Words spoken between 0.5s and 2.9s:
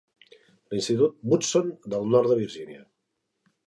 L'Institut Woodson del nord de Virginia.